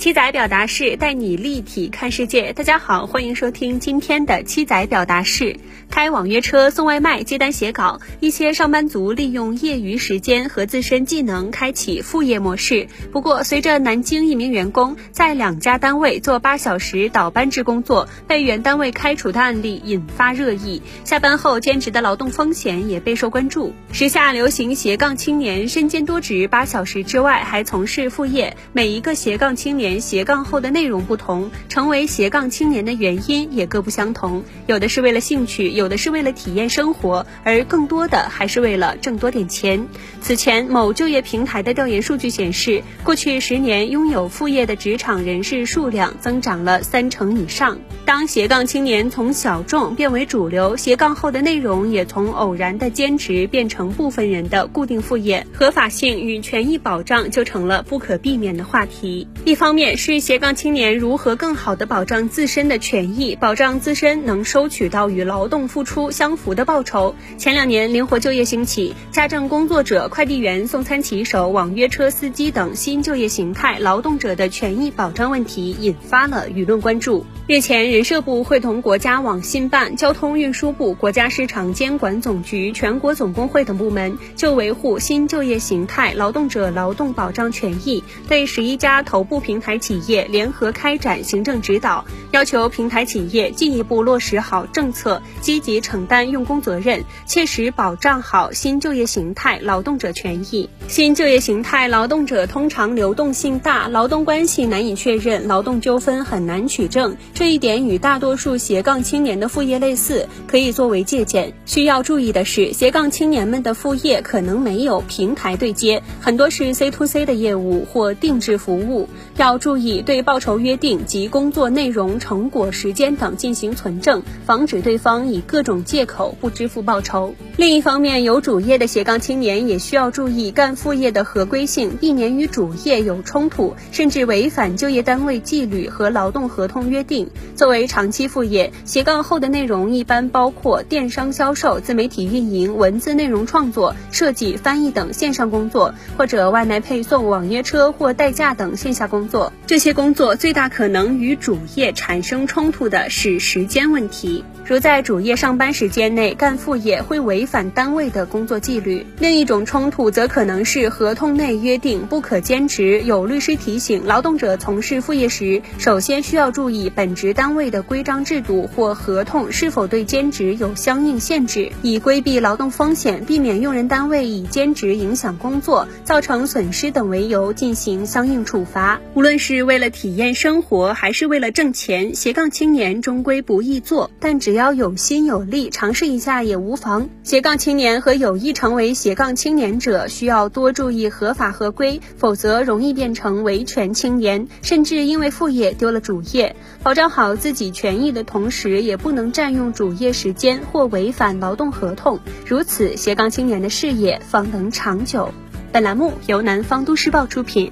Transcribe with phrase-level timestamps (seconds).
[0.00, 2.54] 七仔表达式带你立体看世界。
[2.54, 5.54] 大家好，欢迎收听今天的七仔表达式。
[5.90, 12.88] 开网约车、送外卖、接单、写稿，一些上班族利用业余时间和自身技能开启副业模式。
[13.12, 20.80] 不过，随着南京一名员工在两家单位做八小时倒班制工作，被原单位开除的案例引发热议。
[21.04, 23.74] 下班后兼职的劳动风险也备受关注。
[23.92, 28.56] 时下流行斜杠青年，身兼多职，八小时之外还从事副业。
[28.72, 29.89] 每一个斜杠青年。
[29.98, 34.44] 斜杠后的内容不同，成为斜杠青年的原因也各不相同。
[34.66, 39.88] 有的是为了兴趣，有的是为了体验生活，而更多的还是为了挣多点钱。
[40.20, 47.78] 此前，某就业平台的调研数据显示，过去十年拥有副业的职场人士数量增长了三成以上。
[48.04, 59.28] 当斜杠青年从小众变为主流，斜杠后的内容也从偶然的兼职变成部分人的固定副业，合法性与权益保障就成了不可避免的话题。
[59.44, 67.14] 一方面，面是斜杠青年如何更好的保障自身的权益，保障自身能收取到与劳动付出相符的报酬。
[67.38, 77.24] 前两年灵活就业兴起，家政工作者、快递员、送餐骑手、网约车司机等新就业形态劳动者的权益保障问题引发了舆论关注。
[77.46, 89.69] 日前，人社部会同国家网信办、交通运输部、国家市场监管总局、全国总工会等部门就维护新就业形态劳动者劳动保障权益，对十一家头部平台。
[89.70, 100.68] 台企业联合开展行政指导，要求平台企业进一步落实好政策，积极承担用工责任，切实保障好新就业形态劳动者权益。
[100.88, 107.16] 新就业形态劳动者通常流动性大，劳动关系难以确认，劳动纠纷很难取证。
[107.32, 111.52] 这一点与大多数斜杠青年的副业类似，可以作为借鉴。
[111.64, 119.49] 需要注意的是，斜杠青年们的副业可能没有平台对接，很多是 C to C 的业务或定制服务，要。
[119.50, 127.34] 要注意对报酬约定及工作内容、成果时间等进行存证，防止对方以各种借口不支付报酬。
[127.56, 137.28] 另一方面，有主业的斜杠青年也需要注意干副业的合规性，避免与主业有冲突，甚至违反就业单位纪律和劳动合同约定。
[137.56, 149.39] 作为长期副业，斜杠后的内容一般包括电商销售、自媒体运营、文字内容创作、设计、翻译等线上工作，或者外卖配送、网约车或代驾等线下工作。
[149.66, 159.06] 这些工作最大可能与主业产生冲突的是时间问题，如在主业上班时间内干副业会违反单位的工作纪律。
[159.18, 179.00] 另一种冲突则可能是合同内约定不可兼职，有律师提醒劳动者从事副业时，首先需要注意本职单位的规章制度或合同是否对兼职有相应限制，以规避劳动风险，避免用人单位以兼职影响工作、造成损失等为由进行相应处罚。
[179.14, 182.16] 无论论是为了体验生活，还是为了挣钱？
[182.16, 187.08] 斜杠青年终归不易做，但只要有心有力，尝试一下也无妨。
[187.22, 196.56] 斜杠青年和有意成为斜杠青年者，需要多注意合法合规，否则容易变成维权青年，甚至因为副业丢了主业。
[196.82, 205.32] 保障好自己权益的同时，也不能占用主业时间或违反劳动合同，如此斜杠青年的事业方能长久。
[205.70, 207.70] 本栏目由南方都市报出品。